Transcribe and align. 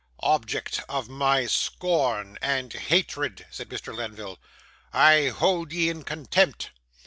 'Object 0.23 0.81
of 0.89 1.07
my 1.09 1.45
scorn 1.45 2.35
and 2.41 2.73
hatred!' 2.73 3.45
said 3.51 3.69
Mr. 3.69 3.95
Lenville, 3.95 4.39
'I 4.93 5.27
hold 5.27 5.71
ye 5.71 5.89
in 5.89 6.01
contempt. 6.03 6.71